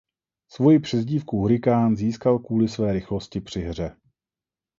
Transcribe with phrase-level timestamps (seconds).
[0.49, 3.95] Svoji přezdívku Hurikán získal kvůli své rychlosti při hře.